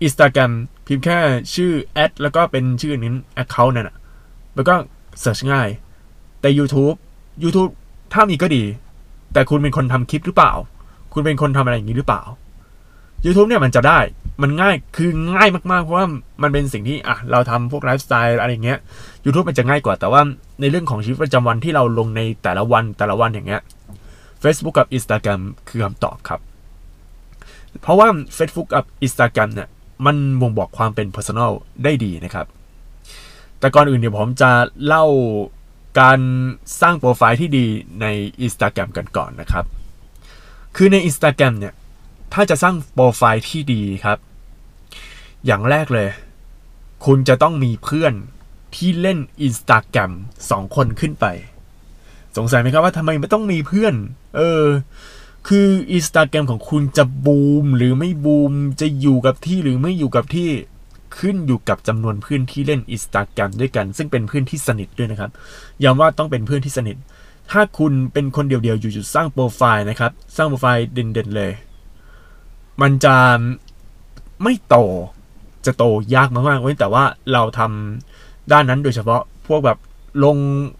[0.06, 0.52] Instagram
[0.86, 1.18] พิมพ์แค่
[1.54, 3.96] ชื่อ add แล้วก็เป็นชื่อนี้ Account นั่นแหละ
[4.54, 4.74] แล้วก็
[5.20, 5.68] search ง่าย
[6.40, 6.96] แต่ YouTube
[7.42, 7.70] YouTube
[8.12, 8.62] ถ้ามีก็ดี
[9.32, 10.52] แต่คุณเป็นคนทำคลิปหรือเปล่า
[11.12, 12.22] คุณเป็นคนทำอะไรอย่างนี้หรือเปล่า
[13.24, 13.98] YouTube เนี่ยมันจะได้
[14.42, 16.06] มันง่ายคือง่ายมากๆ เพราะว่า
[16.42, 18.78] มันเป็นสิ่งที่อะเราทำพวกไลฟ์สไตล์อะไรเงี้ย
[19.24, 20.20] YouTube มันจะง่ายกว่าแต่ว่า
[20.60, 23.60] ในเรื่องของชีวิตประจำวันที่เราลงในแต่ละวันแต่ละวันอย่างเงี้ย
[24.42, 26.40] Facebook กับ Instagram คือคำตอบครับ
[27.82, 29.68] เพราะว่า Facebook กับ Instagram เนี่ย
[30.06, 31.50] มันบ่งบอกความเป็น personal
[31.84, 32.46] ได้ดีนะครับ
[33.60, 34.50] แต่ก่อนอื่นเดี๋ยวผมจะ
[34.86, 35.04] เล่า
[35.98, 36.20] การ
[36.80, 37.66] สร้างโปรไฟล์ที่ดี
[38.00, 38.06] ใน
[38.46, 39.64] Instagram กันก่อนนะครับ
[40.76, 41.74] คือใน Instagram เนี่ย
[42.32, 44.18] ถ้าจะสร้างโปรไฟล์ที่ดีครับ
[45.46, 46.08] อย่างแรกเลย
[47.06, 48.12] คุณจะต้องมีเพื่อน
[48.74, 50.10] ที่เล่น Instagram
[50.50, 51.26] สองคนขึ้นไป
[52.36, 53.94] สงสัยไหมครับว่าทำไมไม่ต้องมีเพื่อน
[54.36, 54.64] เออ
[55.48, 60.50] คือ Instagram ของคุณจะบูมหรือไม่บูม จะอยู่กับที่หรือไม่อยู่กับที่
[61.18, 65.30] ขึ้นอยู่กับจำนวนเพื่อนที่เล่น Instagram ด้วยกัน ซึ่งเป็นเพื่อนที่สนิทด้วยนะครับ
[65.82, 66.96] ย้ำว่าต้องเป็นเพื่อนที่สนิท
[67.50, 71.52] ถ้าคุณเป็นคนเดียวๆอยู่ๆสร้างโปรไฟล์นะครับ สร้างโปรไฟล์เด่นๆเลย
[72.80, 73.14] มันจะ
[74.42, 74.76] ไม่โต
[75.66, 79.78] จะโตยากมากๆเว้นแต่ว่าเราทำด้านนั้นโดยเฉพาะพวกแบบ
[80.24, 80.36] ลง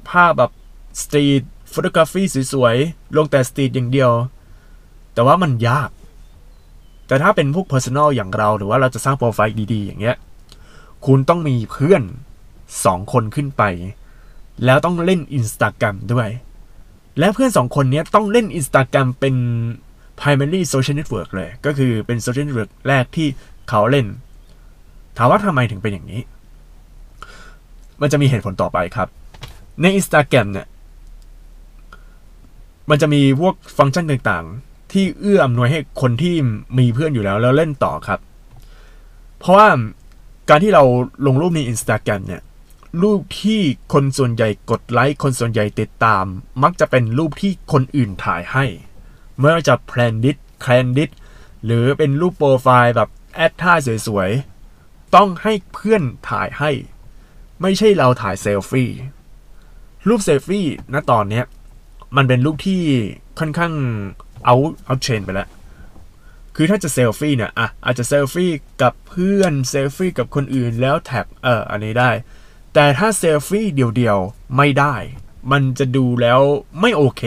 [0.08, 0.50] ภาพแบบ
[1.02, 2.22] street photography
[2.52, 4.10] สวยๆลงแต่ street อย่างเดียว
[5.14, 5.90] แต่ว่ามันยาก
[7.10, 10.16] แต่ถ้าเป็นพวก Personal อย่างเราหรือว่าเราจะสร้างโปรไฟล์ดีๆ อย่างเงี้ย
[11.06, 12.02] คุณต้องมีเพื่อน
[12.84, 13.62] สองคนขึ้นไป
[14.64, 16.28] แล้วต้องเล่น Instagram ด้วย
[17.18, 19.34] และเพื่อนสองคนนี้ต้องเล่น Instagram เป็น
[20.20, 23.28] primary social network เลย ก็คือเป็น social network แรกที่
[23.68, 24.06] เขาเล่น
[25.16, 26.20] ถามว่าทำไมถึงเป็นอย่างนี้
[28.00, 29.08] มันจะมีเหตุผลต่อไปครับ
[29.82, 30.66] ใน Instagram เนี่ย
[32.90, 36.34] มันจะมีพวกฟังก์ชันต่างๆ ที่เอื้ออำนวยให้คนที่
[36.78, 38.20] มีเพื่อนอยู่แล้ว แล้วเล่นต่อครับ
[39.38, 39.68] เพราะว่า
[40.48, 40.84] การที่เรา
[41.26, 42.42] ลงรูปใน Instagram เนี่ย
[43.02, 43.60] รูปที่
[43.92, 46.24] คนส่วนใหญ่กดไลค์คนส่วนใหญ่ติดตาม
[46.62, 48.64] มักจะเป็นรูปที่คนอื่นถ่ายให้
[49.38, 51.10] ไม่ว่าจะ candid candid
[51.64, 53.72] หรือเป็นรูปโปรไฟล์แบบแอ็กท่า
[54.06, 56.70] สวยๆ ต้องให้เพื่อนถ่ายให้
[57.62, 58.90] ไม่ใช่เราถ่ายเซลฟี่
[60.08, 61.44] รูปเซลฟี่ณตอนเนี้ย
[62.16, 62.82] มันเป็นรูปที่
[63.38, 63.72] ค่อนข้าง
[64.44, 64.54] เอา
[64.86, 65.48] เอาเชนไปแล้ว
[66.56, 68.50] คือถ้าจะเซลฟี่เนี่ยอะอาจจะเซลฟี่
[68.82, 72.10] กับเพื่อนเซลฟี่กับคนอื่นแล้วแท็กเอออันนี้ได้
[72.74, 74.94] แต่ถ้าเซลฟี่เดียวๆไม่ได้
[75.52, 76.40] มันจะดูแล้ว
[76.80, 77.22] ไม่โอเค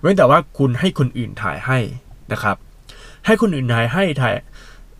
[0.00, 1.78] เว้นแต่ว่าคุณให้คนอื่นถ่ายให้
[2.32, 2.56] นะครับ
[3.26, 4.34] ให้คนอื่นถ่ายให้ถ่าย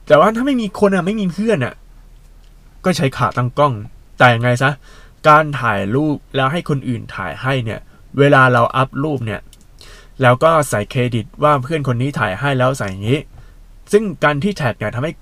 [0.07, 1.75] แต่ว่าถ้าไม่มีคนอะไม่มีเพื่อนอะ
[2.85, 3.75] ก็ใช้ขาตั้งกล้อง
[4.19, 4.71] แต่ยังไงซะ
[5.29, 7.81] การถ่ายรูปแล้วให้คนอื่นถ่ายให้เนี่ย
[8.19, 9.41] เวลาเราอัพรูปเนี่ย
[10.23, 13.21] แล้วก็ใส่เครดิตว่าเพื่อนคนนี้ถ่ายให้แล้วใส่อย่างนี้
[13.93, 15.13] ซึ่งการที่แท็กเนี่ยทำให้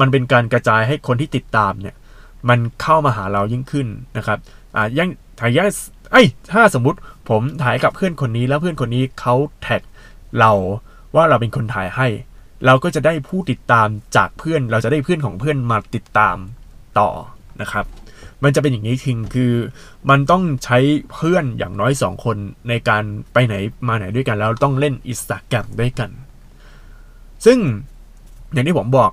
[0.00, 1.94] มันเป็นการกระจายให้คนที่ติดตามเนี่ย
[2.48, 3.86] มันเข้ามาหาเรายิ่งขึ้น
[4.16, 4.38] นะครับ
[4.76, 5.08] อ่ายัง
[5.40, 5.68] ถ่ายยัง
[6.12, 9.82] ไอ้ถ้าสมมุติผมถ่ายกับเพื่อนคนนี้แล้วเพื่อนคนนี้เขาแท็ก
[10.38, 10.52] เรา
[11.14, 12.06] ว่าเราเป็นคนถ่ายให้
[12.66, 16.36] เราก็จะได้ผู้ติดตามจากเพื่อน เราจะได้เพื่อนของเพื่อนมาติดตาม
[16.98, 17.10] ต่อ
[17.60, 17.84] นะครับ
[18.44, 19.52] มันจะเป็นอย่างนี้คิงคือ
[20.10, 20.78] มันต้องใช้
[21.12, 22.36] เพื่อนอย่างน้อยสองคน
[22.68, 23.54] ในการไปไหน
[23.88, 26.10] มาไหนด้วยกัน แล้วต้องเล่นอิสตาแกรมด้วยกัน
[27.44, 27.58] ซึ่ง
[28.52, 29.10] อย่างที่ผมบอก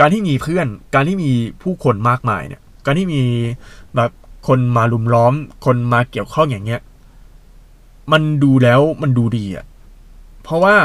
[0.00, 3.22] การที่มีเพื่อน การที่มีผู้คนมากมายเนี่ย การที่มี
[3.96, 4.10] แบบ
[4.46, 5.34] คนมาลุมล้อม
[5.66, 6.80] คนมาเกี่ยวข้องอย่างเงี้ย
[8.12, 9.64] มันดูแล้วมันดูดีอะ่ะ
[10.42, 10.76] เพราะว่า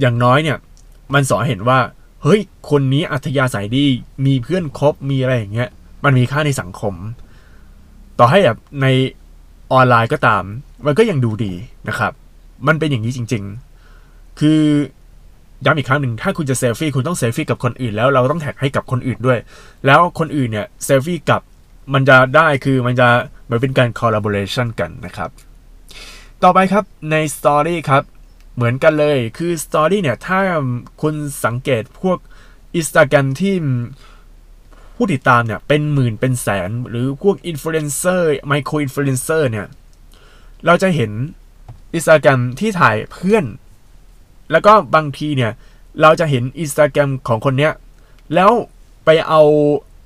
[0.00, 0.58] อย่างน้อยเนี่ย
[1.14, 1.78] มันส่อให้เห็นว่า
[2.22, 2.40] เฮ้ย
[2.70, 3.84] คนนี้อัธยาศัยดี
[4.26, 5.70] มีเพื่อนคบ มีอะไรอย่างเงี้ย
[6.06, 6.94] มันมีค่าในสังคม
[8.18, 8.86] ต่อให้แบบใน
[9.72, 10.44] ออนไลน์ก็ตาม
[10.86, 11.52] มันก็ยังดูดี
[11.88, 12.12] นะครับ
[12.66, 13.44] มันเป็นอย่างนี้จริง
[13.90, 14.60] ๆ คือ
[15.64, 19.38] ย้ำอีกครั้งหนึ่งถ้าคุณจะเซลฟี่คุณต้องเซลฟี่กับคนอื่นแล้วเราต้องแท็กให้กับคนอื่นด้วย
[19.86, 21.40] แล้วคนอื่นเนี่ยเซลฟี่กับ
[21.94, 23.08] มันจะได้คือมันจะ
[23.48, 25.30] เหมือนเป็นการ collaboration กันนะครับ
[26.42, 28.02] ต่อไปครับใน Story ครับ
[28.54, 30.38] เหมือนกันเลยคือ Story เนี่ย ถ้า
[31.02, 31.14] คุณ
[31.44, 32.18] สังเกตพวก
[32.80, 33.54] Instagram ที่
[34.96, 39.66] ผู้ติดตามเนี่ยเป็นหมื่นเป็นแสน หรือพวกอินฟลูเอนเซอร์ micro influencer เนี่ย
[40.66, 41.10] เราจะเห็น
[41.96, 43.44] Instagram ที่ถ่ายเพื่อน
[44.50, 45.52] แล้วก็บางทีเนี่ย
[46.02, 47.72] เราจะเห็น Instagram ของคนเนี้ย
[48.34, 48.50] แล้ว
[49.04, 49.42] ไปเอา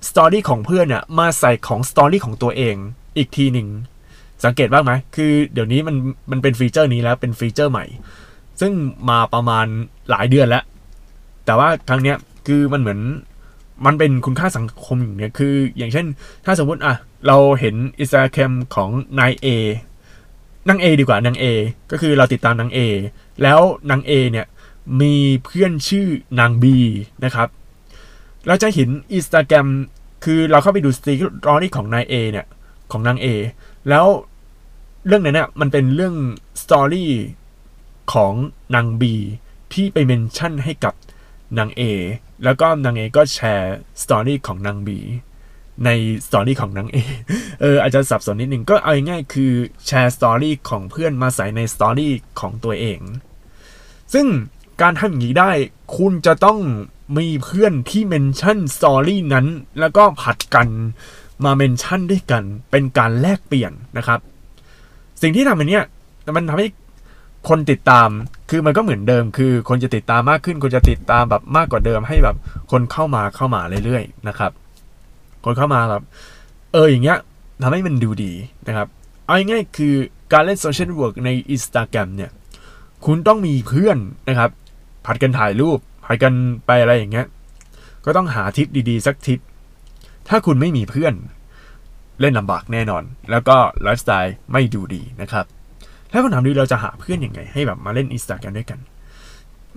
[0.09, 2.77] story ของเพื่อนเนี่ยมาใส่ของ story ของตัวเอง
[3.17, 3.69] อีกทีหนึ่ง
[4.45, 5.97] สังเกตบ้างไหม คือเดี๋ยวนี้มัน
[6.31, 7.85] มันเป็นฟีเจอร์นี้แล้วเป็นฟีเจอร์ใหม่
[8.61, 8.73] ซึ่ง
[9.11, 9.67] มาประมาณ
[10.11, 10.65] หลายเดือนแล้ว
[11.45, 13.01] แต่ว่าครั้งเนี้ยคือมันเหมือน
[13.87, 16.07] มันเป็นคุณค่าสังคมอย่างเนี้ยคือ อย่างเช่น
[16.45, 16.95] ถ้าสมมติอะ
[17.27, 19.47] เราเห็นอินสตาแกรมของนายเอ
[20.69, 21.45] นางเอดีกว่านางเอ
[21.91, 22.79] ก็คือเราติดตามนางเอ
[23.43, 24.47] แล้วนางเอเนี่ย
[25.01, 25.15] มี
[25.45, 26.09] เพื่อนชื่อ
[26.41, 26.77] นางบี
[27.25, 27.49] นะครับ
[28.47, 29.67] เราจะเห็นอินสตาแกรม
[30.25, 32.47] คือเราเข้าไปดู story ของนายเอเนี่ย
[32.93, 33.27] ของนางเอ
[33.89, 34.07] แล้ว
[35.07, 36.15] เรื่องนั้นเนี่ยมันเป็นเรื่อง
[36.63, 37.11] story
[38.13, 38.33] ของ
[38.75, 39.15] นางบี
[39.73, 40.95] ที่ไป mention ให้กับ
[41.59, 41.83] นางเอ
[42.45, 44.99] แล้วก็นางเอก็แชร์ story ของนางบี
[45.85, 45.91] ใน
[46.27, 46.97] story ของนางเอ
[47.61, 49.53] เอออาจจะสับสนนิดนึงก็เอาง่ายๆคือ
[49.87, 53.01] แชร์ story ของเพื่อนมาใส่ใน story ของตัวเอง
[54.15, 54.27] ซึ่ง
[54.83, 55.51] การทำอย่างนี้ได้
[55.97, 56.59] คุณจะต้อง
[57.19, 59.47] มีเพื่อนที่ mention story นั้น
[59.81, 60.69] แล้วก็ผลัดกัน
[61.45, 64.21] มา mention ด้วยกัน เป็นการแลกเปลี่ยนนะครับ
[65.23, 65.85] สิ่งที่ทำอันเนี้ย
[66.37, 66.69] มันทำให้
[67.49, 68.09] คนติดตาม
[68.51, 72.37] คือมันก็เหมือนเดิม คือคนจะติดตามมากขึ้น คนจะติดตามแบบมากกว่าเดิม ให้แบบ
[72.71, 74.53] คนเข้ามาเข้ามาเรื่อยๆนะครับ
[75.45, 76.03] คนเข้ามาแบบ
[76.73, 77.19] เอออย่างเงี้ย
[77.63, 78.33] ทำให้มันดูดี
[78.67, 78.89] นะครับ
[79.25, 79.95] เอาง่ายๆคือ
[80.33, 82.31] การเล่น social network ใน Instagram เนี่ย
[83.07, 84.51] คุณต้องมีเพื่อนนะครับ
[85.07, 86.33] ผลัดกันถ่ายรูป ผลัดกัน
[86.67, 87.27] ไปอะไรอย่างเงี้ย
[88.05, 89.41] ก็ต้องหาทริปดีๆ สักทริป
[90.29, 91.15] ถ้าคุณไม่มีเพื่อน
[92.21, 95.47] เล่นลำบากแน่นอน แล้วก็ไลฟ์สไตล์ไม่ดูดีนะครับ
[96.11, 98.79] แล้วคำถามดีเราจะหาเพื่อนยังไง ให้แบบมาเล่นอินสตาแกรมด้วยกัน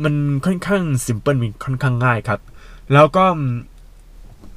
[0.03, 0.13] มัน
[0.45, 2.39] ค่อนข้าง simple มีค่อนข้างง่ายครับ
[2.93, 3.25] แล้วก็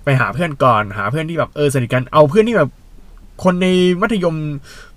[0.05, 2.71] ไปหาเพื่อนก่อน หาเพื่อนที่แบบเออสนิทกัน เอาเพื่อนที่แบบ
[3.45, 3.67] คนใน
[4.01, 4.35] มัธยม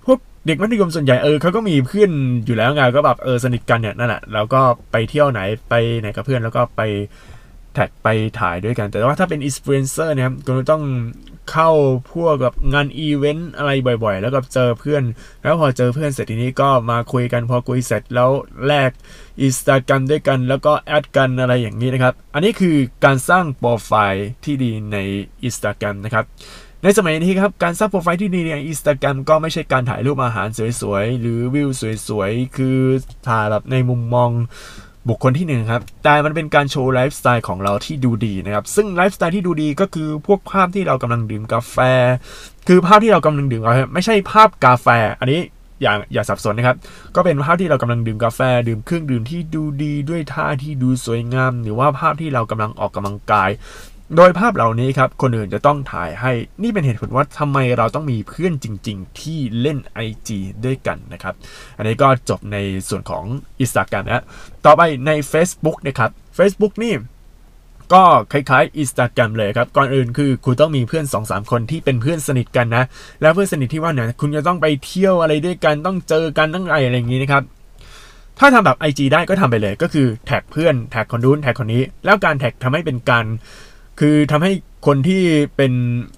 [0.05, 2.11] พวกเด็กมัธยมส่วนใหญ่เออเขาก็มีเพื่อน
[2.45, 4.61] อยู่แล้วไงก็แบบเออสนิทกันเนี่ยนั่นแหละแล้วก็
[4.91, 6.81] ไปเที่ยวไหนไปไหนกับเพื่อนแล้วก็ไป
[7.79, 8.07] แท็กไป
[8.39, 10.83] ถ่ายด้วยกัน แต่ว่าถ้าเป็นอินฟลูเอนเซอร์เนี่ยคุณต้อง
[11.51, 11.69] เข้า
[12.13, 13.71] พวกแบบงานอีเวนต์อะไร
[14.03, 15.03] บ่อยๆ แล้วก็เจอเพื่อน
[15.41, 18.31] แล้วพอเจอเพื่อนเสร็จทีนี้ก็มาคุยกันพอคุยเสร็จแล้ว
[18.67, 18.91] แลก
[19.41, 24.97] อินสตาแกรมด้วยกันแล้วก็ add กันอะไรอย่างนี้นะครับ อันนี้คือการสร้างโปรไฟล์ที่ดีใน
[25.43, 26.25] อินสตาแกรมนะครับ
[26.83, 30.47] ในสมัยนี้ครับการสร้างโปรไฟล์ที่ดีในอินสตาแกรมก็ไม่ใช่การถ่ายรูปอาหาร
[30.81, 31.69] สวยๆ หรือวิว
[32.07, 32.79] สวยๆ คือ
[33.27, 34.29] ถ่ายแบบในมุมมอง
[35.07, 41.77] บุคคลที่หนึ่งครับ แต่มันเป็นการโชว์ไลฟ์สไตล์ของเราที่ดูดีนะครับ ซึ่งไลฟ์สไตล์ที่ดูดีก็คือพวกภาพที่เรากำลังดื่มกาแฟ
[42.67, 44.87] คือภาพที่เรากำลังดื่มกาแฟไม่ใช่ภาพกาแฟ
[45.19, 45.41] อันนี้
[45.81, 46.77] อย่าอย่าสับสนนะครับ
[47.15, 53.49] ก็เป็นภาพที่เรากำลังดื่มกาแฟ ดื่มเครื่องดื่มที่ดูดีด้วยท่าที่ดูสวยงาม หรือว่าภาพที่เรากำลังออกกำลังกาย
[54.15, 56.31] โดยภาพเหล่านี้ครับคนอื่นจะต้องถ่ายให้
[56.63, 60.29] นี่เป็นเหตุผลว่าทำไมเราต้องมีเพื่อนจริง ๆ ที่เล่น IG
[60.65, 61.33] ด้วยกันนะครับ
[61.77, 62.57] อันนี้ก็จบใน
[62.89, 63.23] ส่วนของ
[63.63, 64.23] Instagram นะ
[64.65, 66.93] ต่อไปใน Facebook นะครับ Facebook นี่
[67.93, 72.83] ก็คล้ายๆ Instagram เลยครับ ก่อนอื่นคือคุณต้องมีเพื่อน 2-3 คนที่เป็นเพื่อนสนิทกันนะ
[73.21, 77.43] แล้วเพื่อนสนิทที่ว่าเนี่ยคุณจะต้องไปเที่ยวอะไรด้วยกันต้องเจอกันตั้งอะไรอะไรอย่างนี้นะครับ
[78.39, 83.25] ถ้าทำแบบ IG ได้ก็ทำไปเลยก็คือแท็กเพื่อนแท็กคนนู้นแท็กคนนี้ แล้วการแท็กทำให้เป็นการ
[83.99, 84.51] คือทำให้
[84.85, 85.21] คนที่
[85.57, 85.73] เป็น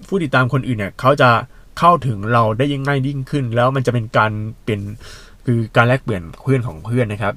[0.08, 1.30] ผู้ติดตามคนอื่นเนี่ยเขาจะ
[1.78, 4.82] เข้าถึงเราได้ยังง่ายยิ่งขึ้น แล้วมันจะเป็นการเปลี่ยน
[5.46, 7.34] คือการแลกเปลี่ยนเพื่อนของเพื่อนนะครับ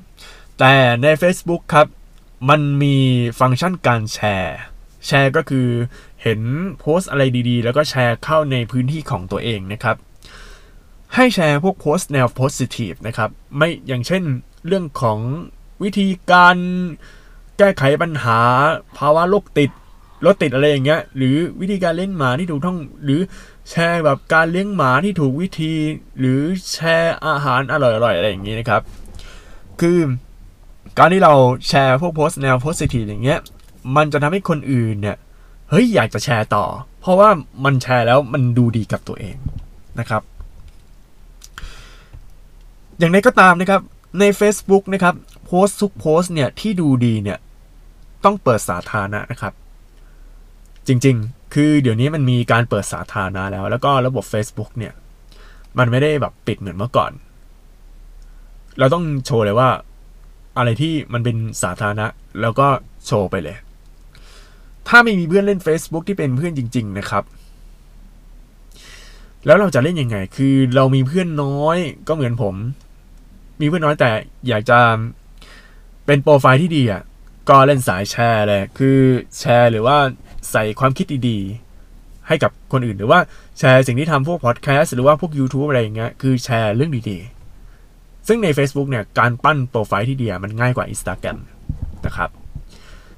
[0.59, 1.87] แต่ใน Facebook ครับ
[2.49, 2.95] มันมี
[3.39, 4.57] ฟังก์ชันการแชร์
[5.07, 5.67] แชร์ก็คือ
[6.21, 6.39] เห็น
[6.79, 9.97] โพสอะไรดีๆ แล้วก็แชร์เข้าในพื้นที่ของตัวเองนะครับ
[11.15, 14.23] ให้แชร์พวกโพสแนวโพสิทีฟนะครับไม่อย่างเช่น
[14.67, 15.19] เรื่องของ
[15.83, 16.57] วิธีการ
[17.57, 18.39] แก้ไขปัญหา
[18.97, 19.71] ภาวะโรคติด
[20.25, 23.21] รถติดอะไรอย่างเงี้ย หรือวิธีการเลี้ยงหมาที่ถูกต้องหรือ
[23.69, 25.73] แชร์แบบการเลี้ยงหมาที่ถูกวิธี
[26.19, 28.81] หรือแชร์อาหารอร่อยๆอะไรอย่างงี้นะครับ
[29.81, 29.99] คือ
[30.97, 31.33] การที่เรา
[31.67, 33.39] แชร์พวกโพสต์แนวโพสิทีฟอย่างเงี้ย
[33.95, 35.17] มันจะทำให้คนอื่นเนี่ย
[35.69, 36.65] เฮ้ยอยากจะแชร์ต่อ
[37.01, 37.29] เพราะว่า
[37.65, 39.35] มันแชร์แล้วมันดูดีกับตัวเอง
[39.99, 40.21] นะครับ
[42.99, 43.81] อย่างไรก็ตามนะครับ
[44.19, 47.37] ใน Facebook นะครับโพสต์ทุกโพสต์เนี่ยที่ดูดีเนี่ย
[48.23, 49.53] ต้องเปิดสาธารณะนะครับ
[50.87, 54.93] จริง ๆ คือเดี๋ยวนี้มันมีการเปิดสาธารณะแล้ว แล้วก็ระบบ Facebook เนี่ย
[55.77, 57.11] มันไม่ได้แบบปิดเหมือนเมื่อก่อน
[58.79, 59.69] เราต้องโชว์เลยว่า
[60.57, 62.07] อะไรที่มันเป็นสาธารณะ
[62.41, 62.67] แล้วก็
[63.05, 63.57] โชว์ไปเลย
[64.87, 67.23] ถ้าไม่มีเพื่อนเล่น Facebook ที่เป็นเพื่อนจริง ๆ นะครับ
[69.45, 72.55] แล้วเราจะเล่นยังไง คือเรามีเพื่อนน้อยก็เหมือนผม
[73.61, 74.09] มีเพื่อนน้อยแต่
[74.47, 74.79] อยากจะ
[76.05, 77.01] เป็นโปรไฟล์ที่ดีอะ
[77.49, 78.97] ก็เล่นสายแชร์เลย คือ
[79.39, 79.97] แชร์หรือว่า
[80.51, 83.19] ใส่ความคิดดีๆ ให้กับคนอื่นหรือว่า
[83.59, 91.37] แชร์สิ่งที่ทำพวกพอดแคสต์หรือว่าพวก YouTube อะไรอย่างเงี้ยคือแชร์เรื่องดีๆ ซึ่งใน Facebook เนี่ยการปั้นโปรไฟล์ที่ดีมันง่ายกว่า Instagram
[92.05, 92.29] นะครับ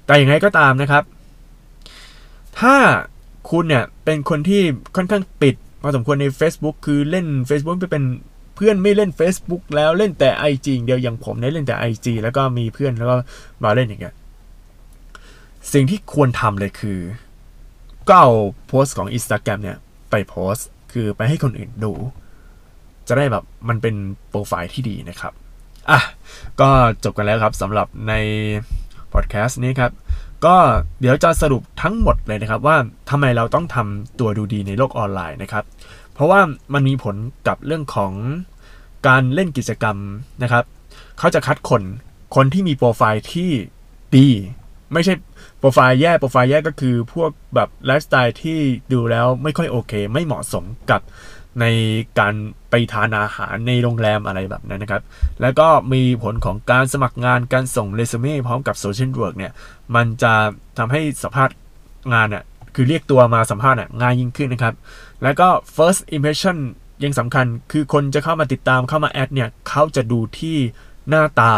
[0.06, 1.04] แต่อย่างไรก็ตามนะครับ
[2.60, 2.76] ถ้า
[3.50, 4.62] คุณเนี่ยเป็นคนที่
[4.96, 8.04] ค่อนข้างปิดพอสมควรใน Facebook คือเล่น Facebook ไปเป็น
[8.56, 13.16] เพื่อนไม่เล่น Facebook แล้วเล่นแต่ IG เดียวอย่างผมเนี่ยเล่นแต่ IG แล้วก็มีเพื่อนแล้วก็
[13.64, 14.16] มาเล่นอย่างเงี้ย
[15.74, 17.00] สิ่งที่ควรทำเลยคือ
[18.08, 18.32] ก็เอา
[18.68, 19.78] โพสต์ของ Instagram เนี่ย
[20.10, 21.94] ไปโพสต์ คือไปให้คนอื่นดู
[23.08, 23.96] จะได้แบบมันเป็น
[24.30, 25.34] โปรไฟล์ที่ดีนะครับ
[25.90, 26.00] อะ
[26.62, 26.70] ก็
[27.04, 28.14] จบกันแล้วครับสำหรับใน
[29.14, 29.92] พอดแคสต์นี้ครับ
[30.46, 30.56] ก็
[31.00, 32.78] เดี๋ยวจะสรุปทั้งหมดเลยนะครับ ว่า
[33.10, 35.64] ทำไมเราต้องทำตัวดูดีในโลกออนไลน์นะครับ
[36.14, 36.40] เพราะว่า
[36.74, 37.16] มันมีผล
[37.48, 38.14] กับเรื่องของ
[39.08, 39.98] การเล่นกิจกรรม
[40.44, 40.64] นะครับ
[41.20, 41.84] เขาจะคัดคน
[42.36, 43.50] คนที่มีโปรไฟล์ที่
[44.18, 44.28] ดี
[44.94, 45.14] ไม่ใช่
[45.60, 48.60] โปรไฟล์แย่โปรไฟล์แย่ก็คือพวกแบบไลฟ์สไตล์ที่
[48.94, 51.02] ดูแล้วไม่ค่อยโอเค ไม่เหมาะสมกับ
[51.62, 51.66] ใน
[52.20, 52.34] การ
[52.70, 55.04] ไปทานอาหารในโรงแรมอะไรแบบนั้นนะครับ
[55.42, 59.54] แล้วก็มีผลของการสมัครงานการส่งเรซูเม่พร้อมกับ social network เนี่ย
[59.96, 60.34] มันจะ
[60.78, 61.56] ทำให้สัมภาษณ์
[62.14, 62.44] งานอะ
[62.76, 64.76] คือเรียกตัวมาสัมภาษณ์อะง่ายยิ่งขึ้นนะครับ
[65.24, 66.58] แล้วก็ first impression
[67.04, 70.58] ยังสำคัญคือคนจะเข้ามาติดตามเข้ามา add เนี่ยเขาจะดูที่
[71.10, 71.56] หน้าตา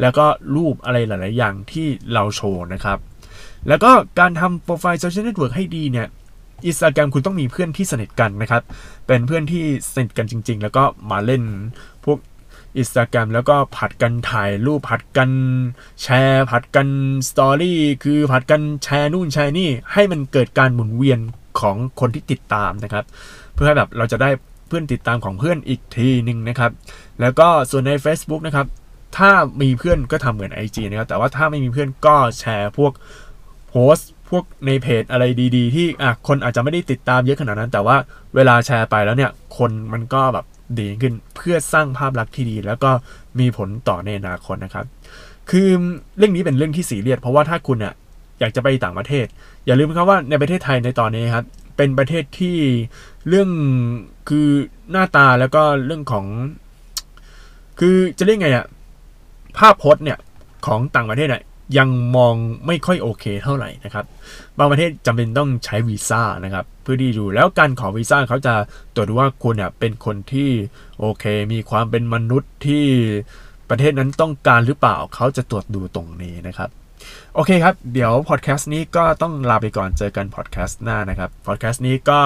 [0.00, 2.98] แล้วก็รูปอะไรหลาย ๆ อย่างที่เราโชว์นะครับ
[3.68, 6.06] แล้วก็การทำโปรไฟล์ social network ให้ดีเนี่ย
[6.66, 8.62] อินสตาแกรมคุณต้องมีเพื่อนที่สนิทกันนะครับ
[9.06, 11.42] เป็นเพื่อนที่สนิทกันจริง ๆ แล้วก็มาเล่น
[12.04, 12.18] พวก
[12.78, 15.30] อินสตาแกรมแล้วก็ผัดกันถ่ายรูปผัดกัน
[16.02, 16.88] แชร์ ผัดกัน
[17.28, 21.20] story คือผัดกันแชร์นู่นแชร์นี่ ให้มันเกิดการหมุนเวียน
[21.60, 23.04] ของคนที่ติดตามนะครับ
[23.54, 24.30] เพื่อให้แบบเราจะได้
[24.68, 26.70] เพื่อนติดตามของเพื่อนอีกทีหนึ่งนะครับ
[27.20, 28.66] แล้วก็ส่วนใน Facebook นะครับ
[29.16, 29.30] ถ้า
[29.62, 32.92] มีเพื่อนก็ทำเหมือน IG นะครับ แต่ว่าถ้าไม่มีเพื่อนก็แชร์พวก
[33.70, 35.24] โพสต์พวกในเพจอะไร
[35.56, 37.96] ดีๆ ที่อะคนอาจจะไม่ได้ติดตามเยอะขนาดนั้น แต่ว่า
[38.34, 40.46] เวลาแชร์ไปแล้วเนี่ย คนมันก็แบบ
[40.78, 42.90] ดีขึ้นเพื่อสร้างภาพลักษณ์ที่ดี แล้วก็
[43.38, 44.86] มีผลต่อในอนาคตนะครับ
[45.50, 45.68] คือ
[46.16, 47.94] เรื่องนี้เป็นเรื่องที่สีเรียสเพราะว่าถ้าคุณอะ
[48.40, 49.26] อยากจะไปต่างประเทศ
[49.66, 51.44] อย่าลืมครับว่าในประเทศไทยในตอนนี้ครับ
[51.76, 52.56] เป็นประเทศที่
[53.28, 53.50] เรื่อง
[54.28, 54.48] คือ
[54.90, 56.26] หน้าตาแล้วก็เรื่องของ
[57.78, 58.66] คือจะเรียกไงอะ
[59.58, 60.18] ภาพพจน์เนี่ย
[60.66, 61.42] ของต่างประเทศเนี่ย
[61.78, 62.34] ยังมอง
[62.66, 64.04] ไม่ค่อยโอเคเท่าไหร่นะครับ
[64.58, 68.54] บางประเทศจำเป็นต้องใช้วีซ่านะครับ เพื่อที่ดูแล้วการขอวีซ่าเขาจะ
[68.94, 70.50] ตรวจดูว่าคุณเนี่ยเป็นคนที่
[71.00, 72.84] โอเค มีความเป็นมนุษย์ที่
[73.70, 76.70] ประเทศนั้นต้องการหรือเปล่าเขาจะตรวจดูตรงนี้นะครับ
[77.34, 82.20] โอเคครับ เดี๋ยวพอดแคสต์นี้ก็ต้องลาไปก่อนเจอกันพอดแคสต์หน้านะครับพอดแคสต์นี้ก็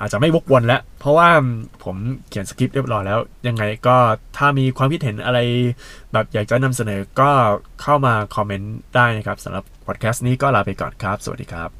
[0.00, 1.28] อาจจะไม่วกวนแล้ว เพราะว่า
[1.84, 1.96] ผม
[2.28, 3.96] เขียนสคริปต์เรียบร้อยแล้ว ยังไงก็
[4.36, 5.38] ถ้ามีความคิดเห็นอะไร
[6.12, 7.30] แบบอยากจะนำเสนอก็
[7.82, 11.70] เข้ามาคอมเมนต์ได้นะครับสำหรับพอดแคสต์นี้ก็ลาไปก่อนครับ สวัสดีครับ